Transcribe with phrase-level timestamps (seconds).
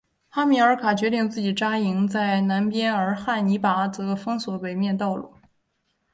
[0.29, 5.31] 哈米尔卡决定自己扎营在南边而汉尼拔则封锁北面道路。